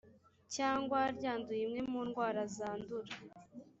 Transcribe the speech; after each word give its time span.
cyangwa 0.55 0.99
ryanduye 1.17 1.61
imwe 1.65 1.81
mu 1.91 2.01
ndwara 2.07 2.41
zandura 2.55 3.11